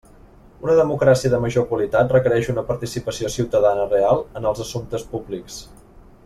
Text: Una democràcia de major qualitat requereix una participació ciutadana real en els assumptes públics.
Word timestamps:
Una 0.67 0.77
democràcia 0.77 1.29
de 1.33 1.39
major 1.43 1.67
qualitat 1.73 2.15
requereix 2.15 2.49
una 2.55 2.63
participació 2.71 3.31
ciutadana 3.35 3.87
real 3.93 4.25
en 4.41 4.49
els 4.53 4.65
assumptes 4.67 5.07
públics. 5.15 5.61